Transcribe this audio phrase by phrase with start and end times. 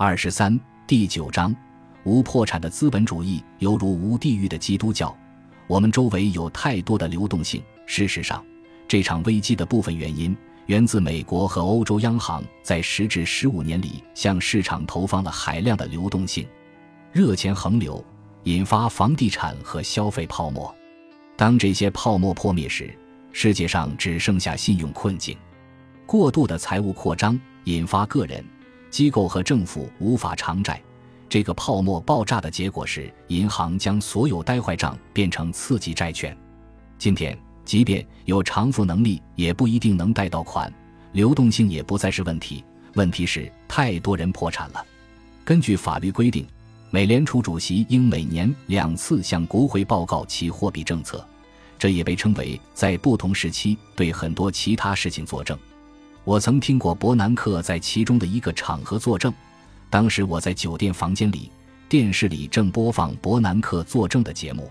[0.00, 0.56] 二十三
[0.86, 1.52] 第九章，
[2.04, 5.12] 无破产的资本主义犹如无地狱的基督教。
[5.66, 7.60] 我们周围有太多的流动性。
[7.84, 8.44] 事实上，
[8.86, 16.46] 这场危机的部分原因源自美国和欧洲央行在十至十五年里向市场投放了海量的流动性，
[17.10, 18.04] 热钱横流，
[18.44, 20.72] 引发房地产和消费泡沫。
[21.36, 22.96] 当这些泡沫破灭时，
[23.32, 25.36] 世界上只剩下信用困境。
[26.06, 28.44] 过度的财务扩张引发个人、
[28.90, 30.80] 机构和政府无法偿债。
[31.28, 36.36] 这个泡沫爆炸的结果是，银行将所有呆坏账变成次级债券。
[36.98, 40.72] 今天，即便有偿付能力，也不一定能贷到款，
[41.12, 42.64] 流动性也不再是问题。
[42.94, 44.84] 问题是，太多人破产了。
[45.44, 46.46] 根据法律规定，
[46.90, 51.22] 美联储主席应每年两次向国会报告其货币政策，
[51.78, 55.58] 这也被称为在不同时期对很多其他事情作证。
[56.28, 59.32] 我曾听过伯南克在其中的一个场合作证。
[59.88, 61.50] 当时我在酒店房间里，
[61.88, 64.70] 电视里正播放伯南克作证的节目。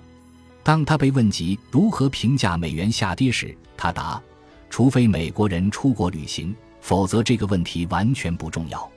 [0.61, 4.21] 当他被问及如何评价美元下跌时，他答
[4.69, 8.87] ：“除非美国人出国旅行，否则这个问题完全不重要。”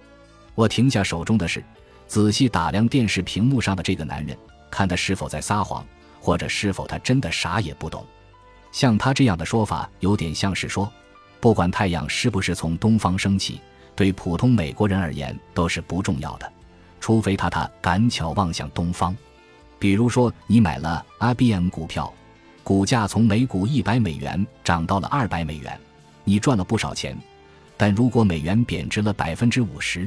[0.54, 1.64] 我停下手中的事，
[2.06, 4.36] 仔细打量电视屏幕上的这个男人，
[4.70, 5.82] 看他是否在撒谎，
[6.20, 8.06] 或者是否他真的啥也不懂。
[8.70, 10.92] 像他这样的说法，有点像是说。
[11.40, 13.60] 不管太阳是不是从东方升起，
[13.96, 16.52] 对普通美国人而言都是不重要的，
[17.00, 19.16] 除非他他赶巧望向东方。
[19.78, 22.12] 比如说，你买了 IBM 股票，
[22.62, 25.80] 股价从每股一百美元涨到了二百美元，
[26.24, 27.16] 你赚了不少钱。
[27.78, 30.06] 但如果美元贬值了百分之五十，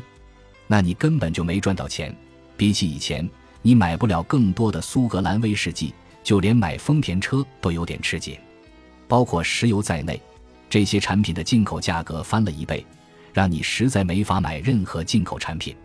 [0.67, 2.15] 那你根本就没赚到钱。
[2.55, 3.27] 比起以前，
[3.63, 5.91] 你买不了更多的苏格兰威士忌，
[6.23, 8.37] 就连买丰田车都有点吃紧，
[9.07, 10.21] 包括石油在内。
[10.73, 12.83] 这些产品的进口价格翻了一倍，
[13.31, 15.75] 让你实在没法买任何进口产品。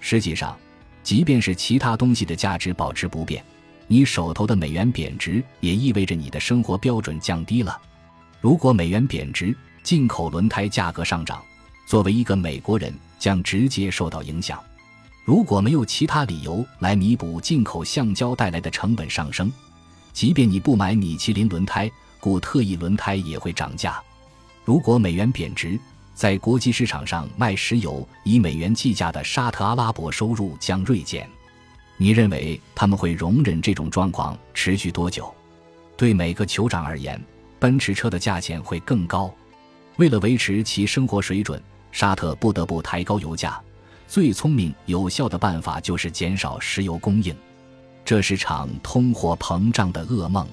[0.00, 0.58] 实际上，
[1.04, 3.44] 即便是其他东西的价值保持不变，
[3.86, 7.80] 你手头的美元贬值也意味着你的生活标准降低了。
[8.40, 11.40] 如果美元贬值，进口轮胎价格上涨，
[11.86, 14.60] 作为一个美国人将直接受到影响。
[15.24, 19.48] 如果没有其他理由来弥补进口橡胶带来的成本上升，
[20.12, 24.02] 即便你不买米其林轮胎，固特异轮胎也会涨价。
[24.64, 25.78] 如果美元贬值，
[26.14, 31.28] 在国际市场上卖石油以美元计价的沙特阿拉伯收入将锐减。
[31.98, 35.32] 你认为他们会容忍这种状况持续多久？
[35.96, 37.22] 对每个酋长而言，
[37.58, 39.32] 奔驰车的价钱会更高。
[39.96, 43.60] 为了维持其生活水准，沙特不得不抬高油价。
[44.08, 47.34] 最聪明有效的办法就是减少石油供应。
[48.04, 50.46] 这是场通货膨胀的噩梦。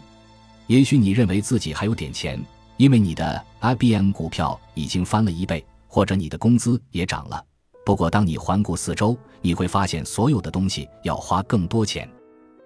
[0.67, 2.39] 也许你认为自己还有点钱。
[2.81, 7.45] 因为你的 IBM 股票已经翻了一倍，或者你的工资也涨了。
[7.85, 12.09] 不过，当你环顾四周，你会发现所有的东西要花更多钱。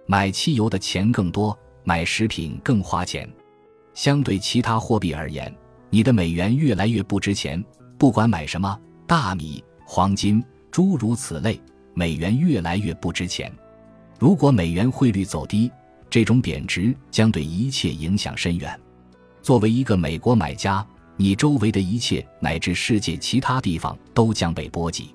[0.05, 3.29] 买汽油的钱更多，买食品更花钱。
[3.93, 5.53] 相对其他货币而言，
[5.89, 7.61] 你的美元越来越不值钱。
[7.97, 11.59] 不管买什么，大米、黄金，诸如此类，
[11.93, 13.51] 美元越来越不值钱。
[14.17, 15.69] 如果美元汇率走低，
[16.09, 18.79] 这种贬值将对一切影响深远。
[19.45, 20.83] 作为一个美国买家，
[21.15, 25.13] 你周围的一切乃至世界其他地方都将被波及。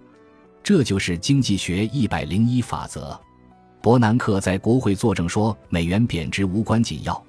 [0.63, 3.21] 这就是经济学一百零一法则。
[3.83, 7.21] 伯南克在国会作证说，美元贬值无关紧要。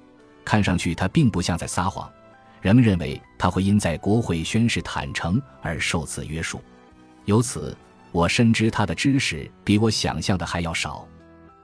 [0.44, 2.08] 看上去他并不像在撒谎。
[2.60, 6.60] 人们认为他会因在国会宣誓坦诚而受此约束。
[7.24, 7.76] 由此，
[8.12, 11.04] 我深知他的知识比我想象的还要少。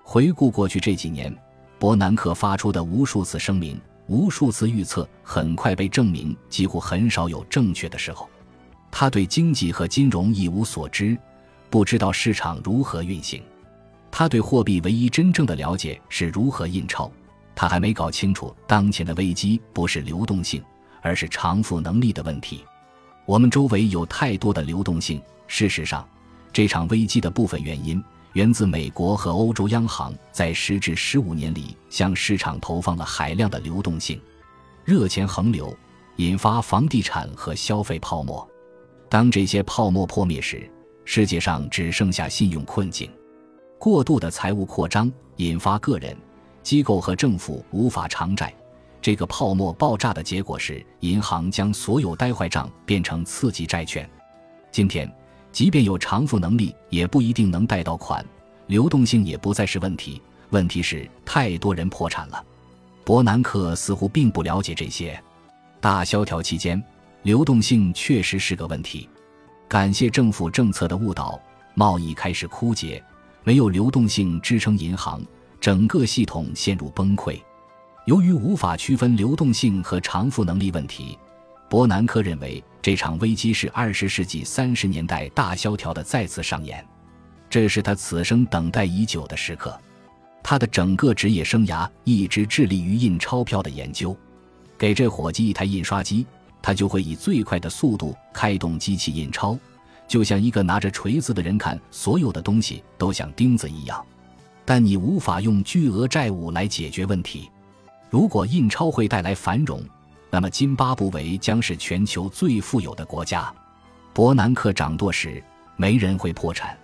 [0.03, 1.33] 回顾过去这几年，
[1.79, 3.81] 伯南克发出的无数次声明。
[4.09, 8.29] 无数次预测很快被证明几乎很少有正确的时候。
[8.91, 11.17] 他对经济和金融一无所知，
[11.71, 13.43] 不知道市场如何运行。
[14.11, 17.11] 他对货币唯一真正的了解是如何印钞。
[17.55, 20.63] 他还没搞清楚当前的危机不是流动性，
[21.03, 22.65] 而是偿付能力的问题。
[23.27, 25.21] 我们周围有太多的流动性。
[25.47, 26.07] 事实上，
[26.53, 28.03] 这场危机的部分原因。
[28.35, 34.21] 源自美国和欧洲央行在十至十五年里向市场投放了海量的流动性，
[34.85, 35.75] 热钱横流，
[36.17, 38.47] 引发房地产和消费泡沫。
[39.09, 40.71] 当这些泡沫破灭时，
[41.05, 43.11] 世界上只剩下信用困境。
[43.79, 46.17] 过度的财务扩张引发个人、
[46.63, 48.55] 机构和政府无法偿债。
[49.01, 54.09] 这个泡沫爆炸的结果是，银行将所有呆坏账变成次级债券。
[54.71, 55.11] 今天。
[55.53, 58.25] 即便有偿付能力，也不一定能贷到款，
[58.67, 60.21] 流动性也不再是问题。
[60.51, 62.45] 问题是太多人破产了。
[63.05, 65.19] 伯南克似乎并不了解这些。
[65.81, 66.83] 大萧条期间，
[67.23, 69.09] 流动性确实是个问题。
[69.67, 71.39] 感谢政府政策的误导，
[71.75, 73.03] 贸易开始枯竭，
[73.45, 75.23] 没有流动性支撑银行，
[75.61, 77.39] 整个系统陷入崩溃。
[78.07, 81.19] 由于无法区分流动性和偿付能力问题，
[81.69, 86.85] 伯南克认为这场危机是二十世纪三十年代大萧条的再次上演。
[87.51, 89.79] 这是他此生等待已久的时刻。
[90.43, 94.17] 他的整个职业生涯一直致力于印钞票的研究。
[94.79, 96.25] 给这伙计一台印刷机，
[96.63, 99.59] 他就会以最快的速度开动机器印钞，
[100.07, 104.05] 就像一个拿着锤子的人看所有的东西都像钉子一样。
[104.65, 107.51] 但你无法用巨额债务来解决问题。
[108.09, 109.83] 如果印钞会带来繁荣，
[110.31, 113.53] 那么津巴布韦将是全球最富有的国家。
[114.13, 115.43] 伯南克掌舵时，
[115.77, 116.77] 没人会破产。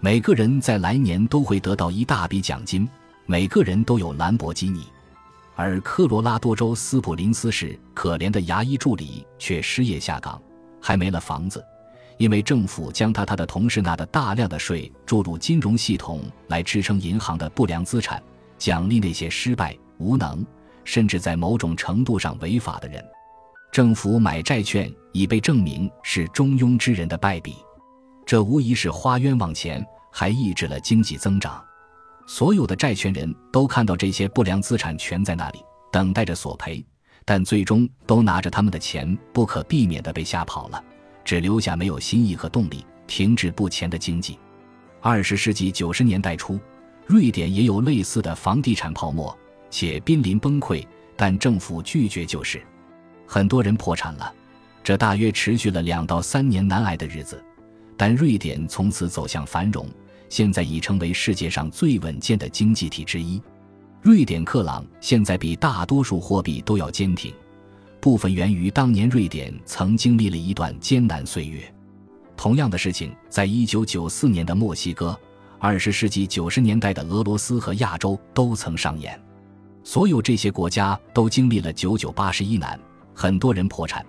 [0.00, 2.88] 每个人在来年都会得到一大笔奖金，
[3.26, 4.86] 每个人都有兰博基尼，
[5.56, 10.40] 而科罗拉多州斯普林斯市可怜的牙医助理却失业下岗，
[10.80, 11.64] 还没了房子，
[12.16, 18.22] 因为政府将他他的同事纳的大量的税注入金融系统来支撑银行的不良资产，
[18.56, 20.46] 奖励那些失败、无能，
[20.88, 23.04] 甚至在某种程度上违法的人。
[23.70, 27.56] 政府买债券已被证明是中庸之人的败笔。
[28.24, 31.62] 这无疑是花冤枉钱，还抑制了经济增长。
[32.26, 35.62] 所有的债权人都看到这些不良资产全在那里，
[35.92, 36.82] 等待着索赔，
[37.26, 40.82] 但最终都拿着他们的钱，不可避免地被吓跑了，
[41.22, 44.38] 只留下没有新意和动力、停滞不前的经济。
[45.02, 46.58] 二十世纪九十年代初，
[47.06, 49.36] 瑞典也有类似的房地产泡沫，
[49.70, 50.86] 且濒临崩溃，
[51.16, 52.62] 但政府拒绝救市，
[53.26, 54.32] 很多人破产了。
[54.82, 57.42] 这大约持续了两到三年难挨的日子。
[57.96, 59.86] 但瑞典从此走向繁荣，
[60.28, 63.42] 现在已成为世界上最稳健的经济体之一。
[64.00, 67.34] 瑞典克朗现在比大多数货币都要坚挺，
[68.00, 71.60] 部分源于当年瑞典曾经历了一段艰难岁月。
[72.36, 75.18] 同样的事情在一九九四年的墨西哥、
[75.58, 79.20] 二十世纪九十年代的俄罗斯和亚洲都曾上演。
[79.88, 82.78] 所有这些国家都经历了九九八十一难，
[83.14, 84.04] 很多人破产，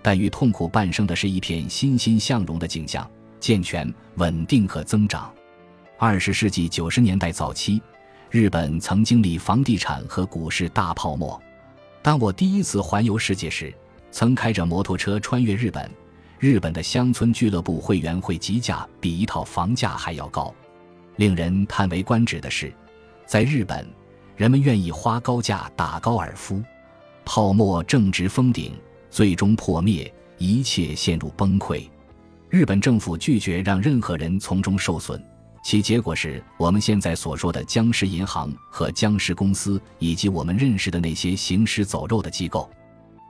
[0.00, 3.04] 但与痛苦伴生的是一片欣欣向荣的景象。
[3.40, 5.34] 健全、稳定和增长。
[5.98, 7.82] 二十世纪九十年代早期，
[8.30, 11.42] 日本曾经历房地产和股市大泡沫。
[12.00, 13.74] 当我第一次环游世界时，
[14.12, 15.90] 曾开着摩托车穿越日本。
[16.38, 20.54] 日本的乡村俱乐部会员会集价比一套房价还要高。
[21.16, 22.72] 令人叹为观止的是，
[23.26, 23.84] 在日本，
[24.36, 26.62] 人们愿意花高价打高尔夫。
[27.24, 28.72] 泡沫正值封顶，
[29.10, 31.88] 最终破灭，一切陷入崩溃。
[32.50, 35.22] 日本政府拒绝让任何人从中受损，
[35.64, 42.70] 其结果是我们现在所说的僵尸银行和僵尸公司，以及我们认识的那些行尸走肉的机构。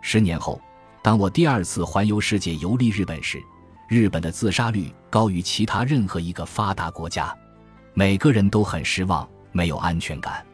[0.02, 0.60] 十年后，
[1.02, 3.40] 当我第二次环游世界游历日本时，
[3.88, 7.34] 日本的自杀率高于其他任何一个发达国家，
[7.94, 10.44] 每个人都很失望，没有安全感。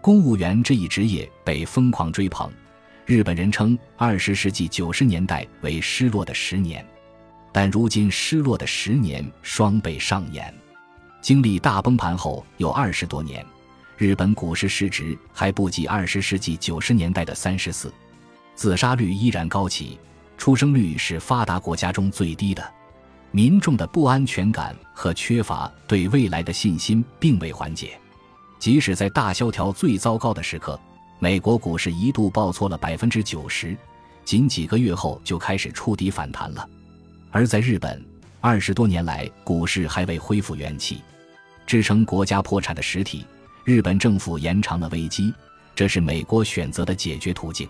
[0.00, 2.50] 公务员这一职业被疯狂追捧，
[3.04, 6.86] 日本人称二十世纪九十年代为失落的十年。
[7.52, 10.54] 但如今失落的十年双倍上演，
[11.20, 13.44] 经历大崩盘后有二十多年，
[13.96, 17.92] 日本股市市值还不及二十世纪九十年代的三十四，
[18.54, 19.98] 自杀率依然高企，
[20.36, 22.72] 出生率是发达国家中最低的，
[23.32, 27.98] 民众的不安全感和缺乏对未来的信心并未缓解，
[28.58, 30.78] 即使在大萧条最糟糕的时刻，
[31.18, 33.76] 美国股市一度报错了百分之九十，
[34.24, 36.68] 仅几个月后就开始触底反弹了。
[37.30, 38.04] 而在日本，
[38.40, 41.02] 二十多年来股市还未恢复元气，
[41.66, 43.24] 支撑国家破产的实体。
[43.64, 45.32] 日本政府延长了危机，
[45.74, 47.68] 这是美国选择的解决途径。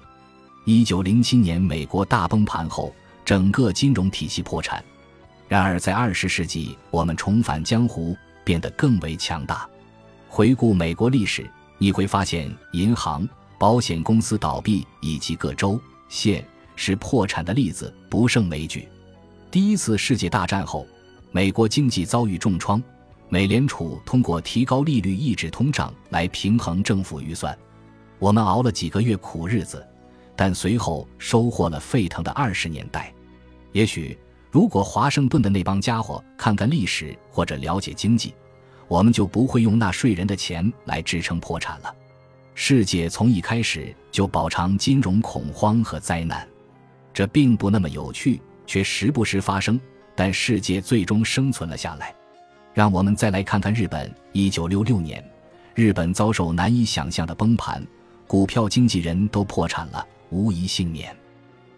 [0.65, 4.83] 一九零七年美国大崩盘后，整个金融体系破产。
[5.49, 9.69] 然而在二十世纪，我们重返江湖，变得更为强大。
[10.29, 13.27] 回顾美国历史，你会发现银行、
[13.59, 18.87] 保险公司倒闭以及各州、县市破产的例子不胜枚举。
[19.51, 20.87] 第一次世界大战后，
[21.33, 22.81] 美国经济遭遇重创，
[23.31, 27.57] 美联储通过提高利率抑制通胀来平衡政府预算。
[28.19, 29.85] 我们熬了几个月苦日子，
[30.37, 33.13] 但随后收获了沸腾的二十年代。
[33.73, 34.17] 也许，
[34.51, 38.35] 如果华盛顿的那帮家伙看看历史或者了解经济，
[38.89, 41.95] 我们就不会用纳税人的钱来支撑破产了。
[42.55, 46.49] 世界从一开始就饱尝金融恐慌和灾难，
[47.15, 48.41] 这并不那么有趣。
[48.67, 49.81] 却时不时发生，
[50.15, 52.15] 但世界最终生存了下来。
[52.75, 54.15] 让我们再来看看日本。
[54.33, 55.25] 一九六六年，
[55.75, 57.83] 日本遭受难以想象的崩盘，
[58.27, 61.17] 股票经纪人都破产了，无一幸免。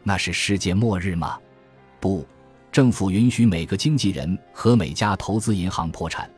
[0.02, 1.38] 那是世界末日吗？
[2.00, 2.26] 不，
[2.72, 6.28] 政府允许每个经纪人和每家投资银行破产。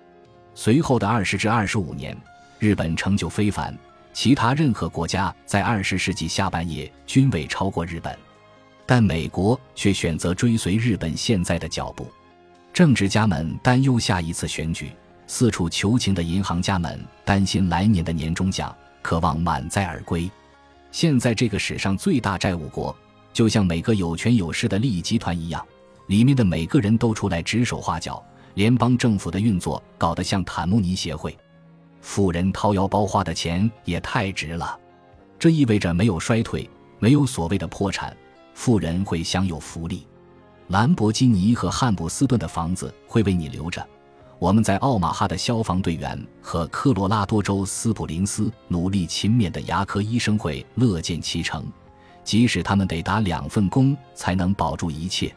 [0.54, 2.16] 随后的二十至二十五年，
[2.59, 3.76] 日本成就非凡，
[4.12, 8.16] 其他任何国家在二十世纪下半叶均未超过日本，
[8.85, 12.06] 但美国却选择追随日本现在的脚步。
[12.73, 14.92] 政治家们担忧下一次选举，
[15.26, 20.30] 四处求情的银行家们担心来年的年终奖，渴望满载而归。
[20.90, 22.94] 现在这个史上最大债务国，
[23.32, 25.66] 就像每个有权有势的利益集团一样，
[26.06, 28.23] 里面的每个人都出来指手画脚。
[28.54, 31.37] 联邦政府的运作搞得像坦慕尼协会，
[32.00, 34.78] 富人掏腰包花的钱也太值了。
[35.38, 36.68] 这意味着没有衰退，
[36.99, 38.16] 没有所谓的破产，
[38.54, 40.06] 富人会享有福利。
[40.68, 43.87] 兰博基尼和汉普斯顿的房子会为你留着。
[44.38, 51.64] 我们在奥马哈的消防队员和科罗拉多州斯普林斯努力勤勉的牙科医生会乐见其成，
[52.25, 55.32] 即使他们得打两份工才能保住一切。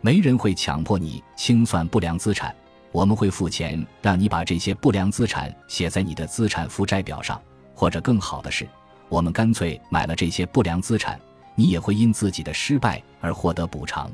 [0.00, 2.54] 没人会强迫你清算不良资产，
[2.92, 7.40] 我们会付钱让你把这些不良资产写在你的资产负债表上，
[7.74, 8.68] 或者更好的是，
[9.08, 11.20] 我们干脆买了这些不良资产，
[11.54, 14.10] 你也会因自己的失败而获得补偿。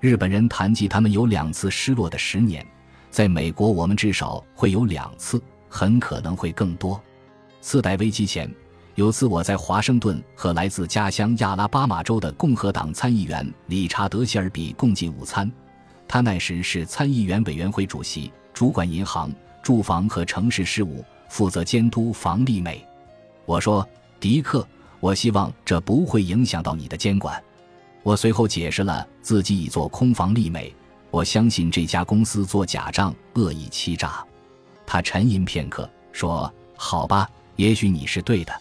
[0.00, 2.66] 日本人谈及他们有两次失落的十年，
[3.10, 7.00] 在美国我们至少会有两次，很可能会更多。
[7.60, 8.52] 次贷危机前。
[8.94, 15.50] 有次我在华盛顿和来自家乡亚拉巴马州的共和党参议员理查德·希尔比共进午餐，
[16.06, 19.32] 他那时是参议员委员会主席，主管银行、
[19.62, 22.86] 住房和城市事务，负责监督房利美。
[23.46, 23.86] 我说
[24.20, 24.66] ：“迪克，
[25.00, 27.42] 我希望这不会影响到你的监管。”
[28.04, 30.74] 我随后解释了自己已做空房利美，
[31.10, 34.22] 我相信这家公司做假账、恶意欺诈。
[34.84, 38.52] 他沉吟片刻，说：“好吧，也许你是对的。”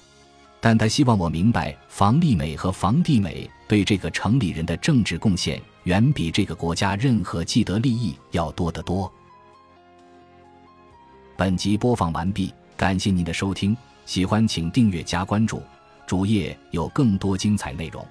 [0.63, 9.11] 但他希望我明白，房利美和房地美对这个城里人的政治贡献，远比这个国家任何既得利益要多得多。
[11.35, 13.75] 本集播放完毕，感谢您的收听，
[14.05, 15.63] 喜欢请订阅加关注，
[16.05, 18.05] 主页有更多精彩内容。